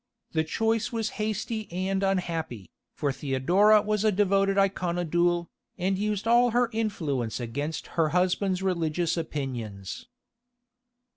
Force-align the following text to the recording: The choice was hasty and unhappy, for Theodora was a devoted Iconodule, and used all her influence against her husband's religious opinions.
The 0.31 0.43
choice 0.43 0.91
was 0.91 1.09
hasty 1.21 1.71
and 1.71 2.01
unhappy, 2.01 2.71
for 2.95 3.11
Theodora 3.11 3.83
was 3.83 4.03
a 4.03 4.11
devoted 4.11 4.57
Iconodule, 4.57 5.47
and 5.77 5.95
used 5.95 6.27
all 6.27 6.49
her 6.49 6.71
influence 6.73 7.39
against 7.39 7.85
her 7.93 8.09
husband's 8.09 8.63
religious 8.63 9.15
opinions. 9.15 10.07